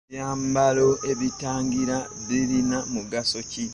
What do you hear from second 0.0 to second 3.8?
Ebyambalo ebitangira birina mugaso ki?